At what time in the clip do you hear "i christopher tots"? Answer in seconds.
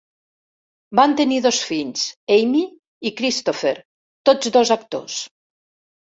3.09-4.49